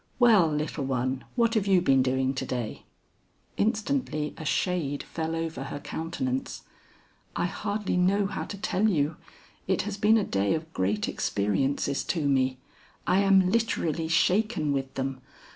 "Well, 0.17 0.47
little 0.51 0.83
one, 0.85 1.25
what 1.35 1.53
have 1.53 1.67
you 1.67 1.79
been 1.79 2.01
doing 2.01 2.33
to 2.33 2.43
day?" 2.43 2.85
Instantly 3.55 4.33
a 4.35 4.43
shade 4.43 5.03
fell 5.03 5.35
over 5.35 5.65
her 5.65 5.79
countenance. 5.79 6.63
"I 7.35 7.45
hardly 7.45 7.97
know 7.97 8.25
how 8.25 8.45
to 8.45 8.57
tell 8.57 8.89
you. 8.89 9.17
It 9.67 9.83
has 9.83 9.97
been 9.97 10.17
a 10.17 10.23
day 10.23 10.55
of 10.55 10.73
great 10.73 11.07
experiences 11.07 12.03
to 12.05 12.27
me. 12.27 12.57
I 13.05 13.19
am 13.19 13.51
literally 13.51 14.07
shaken 14.07 14.73
with 14.73 14.91
them. 14.95 15.21